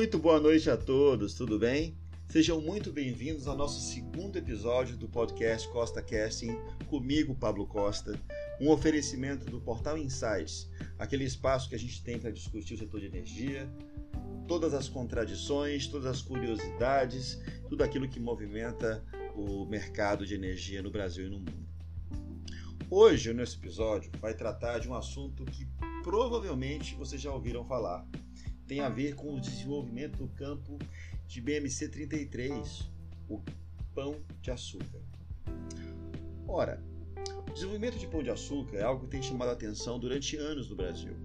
[0.00, 1.94] Muito boa noite a todos, tudo bem?
[2.26, 6.56] Sejam muito bem-vindos ao nosso segundo episódio do podcast Costa Casting,
[6.86, 8.18] comigo, Pablo Costa,
[8.58, 12.98] um oferecimento do Portal Insights, aquele espaço que a gente tem para discutir o setor
[12.98, 13.70] de energia,
[14.48, 17.38] todas as contradições, todas as curiosidades,
[17.68, 19.04] tudo aquilo que movimenta
[19.36, 21.68] o mercado de energia no Brasil e no mundo.
[22.88, 25.68] Hoje, nesse episódio, vai tratar de um assunto que
[26.02, 28.08] provavelmente vocês já ouviram falar.
[28.70, 30.78] Tem a ver com o desenvolvimento do campo
[31.26, 32.88] de BMC 33,
[33.28, 33.42] o
[33.92, 35.00] pão de açúcar.
[36.46, 36.80] Ora,
[37.48, 40.70] o desenvolvimento de pão de açúcar é algo que tem chamado a atenção durante anos
[40.70, 41.16] no Brasil.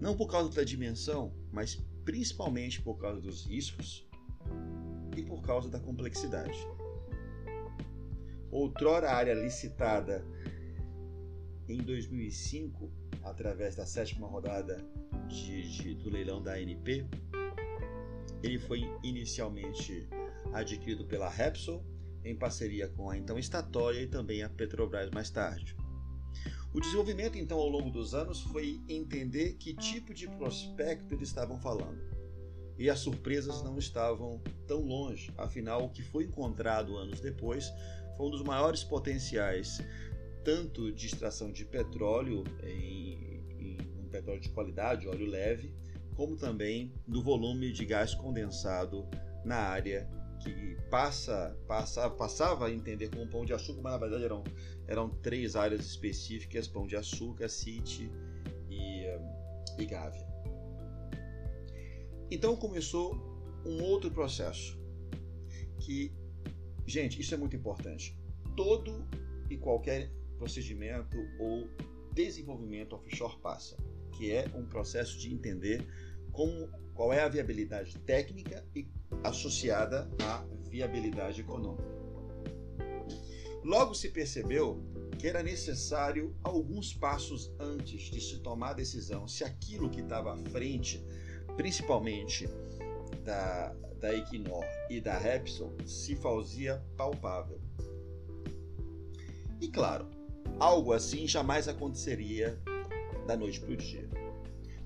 [0.00, 1.74] Não por causa da dimensão, mas
[2.04, 4.06] principalmente por causa dos riscos
[5.16, 6.56] e por causa da complexidade.
[8.48, 10.24] Outrora área licitada
[11.68, 12.88] em 2005,
[13.24, 14.80] através da sétima rodada
[15.32, 17.06] de, de, do leilão da ANP,
[18.42, 20.08] ele foi inicialmente
[20.52, 21.84] adquirido pela Repsol,
[22.24, 25.76] em parceria com a então Estatória e também a Petrobras mais tarde.
[26.72, 31.58] O desenvolvimento, então, ao longo dos anos foi entender que tipo de prospecto eles estavam
[31.60, 32.00] falando.
[32.78, 37.70] E as surpresas não estavam tão longe, afinal, o que foi encontrado anos depois
[38.16, 39.78] foi um dos maiores potenciais
[40.42, 43.31] tanto de extração de petróleo em,
[44.12, 45.74] petróleo de qualidade, óleo leve,
[46.14, 49.08] como também do volume de gás condensado
[49.44, 50.08] na área
[50.42, 54.44] que passa, passa, passava a entender como pão de açúcar, mas na verdade eram,
[54.86, 58.10] eram três áreas específicas: pão de açúcar, City
[58.68, 59.04] e,
[59.78, 60.26] e Gávea.
[62.30, 63.14] Então começou
[63.64, 64.80] um outro processo
[65.78, 66.12] que,
[66.86, 68.18] gente, isso é muito importante.
[68.56, 69.06] Todo
[69.48, 71.68] e qualquer procedimento ou
[72.12, 73.76] desenvolvimento offshore passa,
[74.12, 75.86] que é um processo de entender
[76.30, 78.88] como, qual é a viabilidade técnica e
[79.24, 81.90] associada à viabilidade econômica.
[83.64, 84.82] Logo se percebeu
[85.18, 90.34] que era necessário alguns passos antes de se tomar a decisão se aquilo que estava
[90.34, 91.04] à frente,
[91.56, 92.48] principalmente
[93.24, 97.60] da, da Equinor e da Repsol, se fazia palpável.
[99.60, 100.08] E claro,
[100.58, 102.58] Algo assim jamais aconteceria
[103.26, 104.08] da noite para o dia.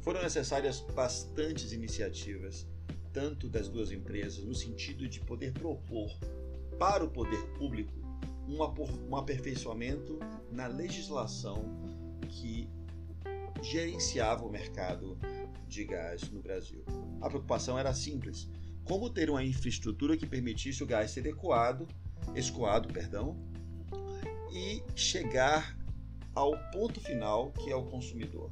[0.00, 2.66] Foram necessárias bastantes iniciativas,
[3.12, 6.10] tanto das duas empresas, no sentido de poder propor
[6.78, 7.92] para o poder público
[8.48, 10.18] um aperfeiçoamento
[10.50, 11.64] na legislação
[12.28, 12.68] que
[13.62, 15.16] gerenciava o mercado
[15.68, 16.84] de gás no Brasil.
[17.20, 18.48] A preocupação era simples:
[18.84, 21.86] como ter uma infraestrutura que permitisse o gás ser ecoado,
[22.34, 23.36] escoado, perdão,
[24.52, 25.78] e chegar
[26.34, 28.50] ao ponto final que é o consumidor.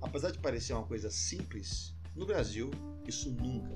[0.00, 2.70] Apesar de parecer uma coisa simples, no Brasil
[3.06, 3.74] isso nunca,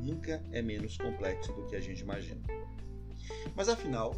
[0.00, 2.42] nunca é menos complexo do que a gente imagina.
[3.54, 4.14] Mas afinal,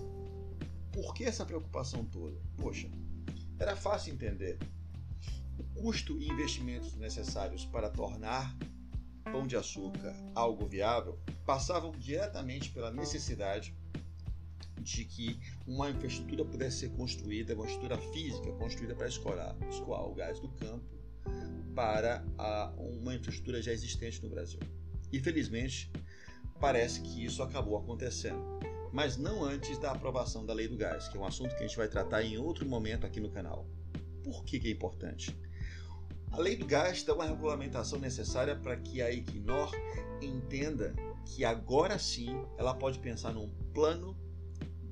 [0.93, 2.41] por que essa preocupação toda?
[2.56, 2.88] Poxa,
[3.59, 4.59] era fácil entender.
[5.59, 8.56] O custo e investimentos necessários para tornar
[9.25, 13.75] pão de açúcar algo viável passavam diretamente pela necessidade
[14.84, 20.15] de que uma infraestrutura pudesse ser construída, uma estrutura física construída para escoar, escoar o
[20.15, 20.84] gás do campo
[21.75, 24.61] para a, uma infraestrutura já existente no Brasil.
[25.12, 25.91] Infelizmente,
[26.61, 28.43] parece que isso acabou acontecendo,
[28.93, 31.67] mas não antes da aprovação da Lei do Gás, que é um assunto que a
[31.67, 33.67] gente vai tratar em outro momento aqui no canal.
[34.23, 35.37] Por que, que é importante?
[36.31, 39.73] A Lei do Gás dá uma regulamentação necessária para que a Equinor
[40.21, 40.94] entenda
[41.25, 42.28] que agora sim
[42.59, 44.17] ela pode pensar num plano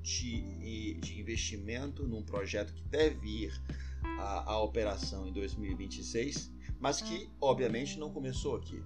[0.02, 3.62] de, de investimento num projeto que deve ir
[4.18, 8.82] à, à operação em 2026, mas que obviamente não começou aqui.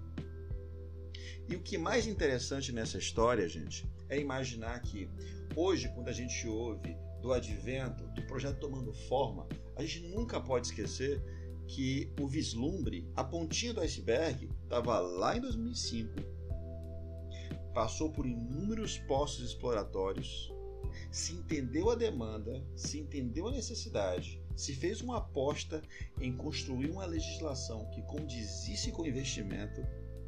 [1.49, 5.09] E o que mais interessante nessa história, gente, é imaginar que
[5.55, 10.67] hoje, quando a gente ouve do advento do projeto tomando forma, a gente nunca pode
[10.67, 11.21] esquecer
[11.67, 16.13] que o vislumbre, a pontinha do iceberg, estava lá em 2005,
[17.73, 20.51] passou por inúmeros postos exploratórios,
[21.11, 25.81] se entendeu a demanda, se entendeu a necessidade, se fez uma aposta
[26.19, 29.81] em construir uma legislação que condizisse com o investimento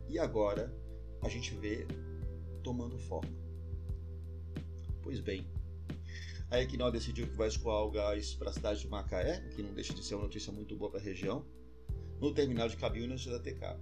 [0.08, 0.74] e agora
[1.22, 1.88] a gente vê
[2.64, 3.32] tomando forma.
[5.02, 5.48] Pois bem,
[6.52, 9.74] a Equinor decidiu que vai escoar o gás para a cidade de Macaé, que não
[9.74, 11.46] deixa de ser uma notícia muito boa para a região,
[12.20, 13.80] no terminal de Cabiúnas da TECAP.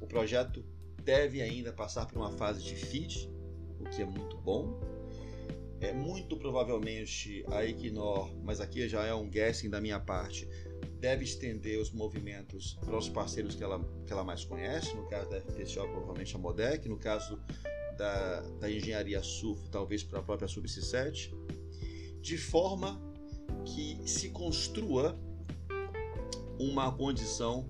[0.00, 0.64] O projeto
[1.02, 3.28] deve ainda passar por uma fase de FID,
[3.80, 4.80] o que é muito bom,
[5.82, 10.48] é muito provavelmente a Equinor, mas aqui já é um guessing da minha parte,
[11.00, 15.28] deve estender os movimentos para os parceiros que ela, que ela mais conhece, no caso
[15.28, 17.36] da FPCO, provavelmente a Modec, no caso
[17.98, 21.34] da, da Engenharia SUF, talvez para a própria Subc7,
[22.20, 23.02] de forma
[23.64, 25.18] que se construa
[26.60, 27.68] uma condição,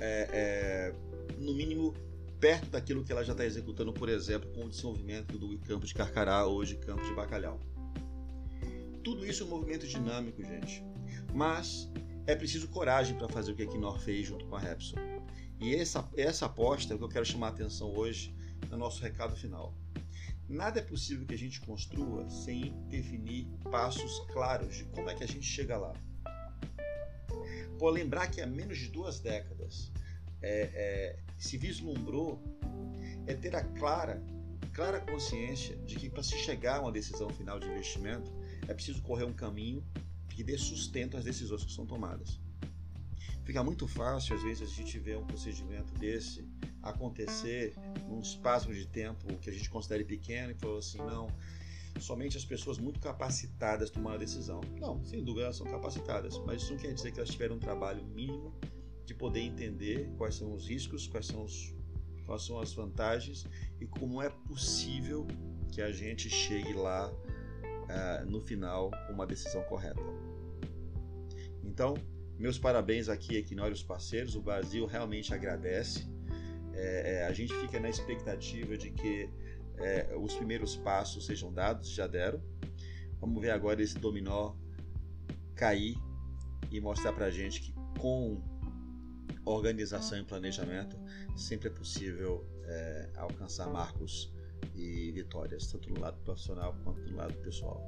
[0.00, 0.94] é, é,
[1.38, 1.94] no mínimo,
[2.42, 5.94] perto daquilo que ela já está executando, por exemplo, com o desenvolvimento do campo de
[5.94, 7.60] Carcará, hoje campo de Bacalhau.
[9.04, 10.82] Tudo isso é um movimento dinâmico, gente.
[11.32, 11.88] Mas
[12.26, 14.98] é preciso coragem para fazer o que a Equinor fez junto com a Repsol.
[15.60, 18.34] E essa, essa aposta é o que eu quero chamar a atenção hoje
[18.68, 19.72] no nosso recado final.
[20.48, 25.22] Nada é possível que a gente construa sem definir passos claros de como é que
[25.22, 25.92] a gente chega lá.
[27.78, 29.92] Por lembrar que há menos de duas décadas
[30.42, 32.42] é, é, se vislumbrou
[33.26, 34.22] é ter a clara,
[34.72, 38.32] clara consciência de que para se chegar a uma decisão final de investimento
[38.66, 39.84] é preciso correr um caminho
[40.28, 42.40] que dê sustento às decisões que são tomadas.
[43.44, 46.48] Fica muito fácil, às vezes, a gente ver um procedimento desse
[46.80, 47.74] acontecer
[48.08, 51.28] num espaço de tempo que a gente considere pequeno e falou assim, não,
[52.00, 54.60] somente as pessoas muito capacitadas tomam a decisão.
[54.80, 57.60] Não, sem dúvida elas são capacitadas, mas isso não quer dizer que elas tiveram um
[57.60, 58.54] trabalho mínimo
[59.04, 61.74] de poder entender quais são os riscos, quais são, os,
[62.24, 63.46] quais são as vantagens
[63.80, 65.26] e como é possível
[65.70, 70.00] que a gente chegue lá uh, no final com uma decisão correta.
[71.64, 71.94] Então,
[72.38, 74.34] meus parabéns aqui, Equinor e os parceiros.
[74.34, 76.06] O Brasil realmente agradece.
[76.74, 79.28] É, é, a gente fica na expectativa de que
[79.78, 82.42] é, os primeiros passos sejam dados, já deram.
[83.20, 84.54] Vamos ver agora esse dominó
[85.54, 85.96] cair
[86.70, 88.42] e mostrar para gente que com
[89.44, 90.96] organização e planejamento
[91.36, 94.32] sempre é possível é, alcançar marcos
[94.74, 97.82] e vitórias, tanto no lado profissional quanto no lado pessoal.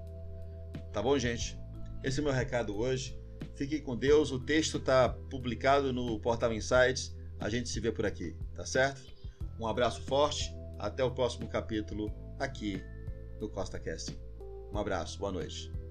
[0.93, 1.59] Tá bom, gente?
[2.03, 3.19] Esse é o meu recado hoje.
[3.55, 4.31] Fiquem com Deus.
[4.31, 7.15] O texto está publicado no Portal Insights.
[7.41, 9.03] A gente se vê por aqui, tá certo?
[9.59, 10.53] Um abraço forte.
[10.79, 12.83] Até o próximo capítulo aqui
[13.41, 14.19] no Costa Casting.
[14.73, 15.19] Um abraço.
[15.19, 15.84] Boa noite.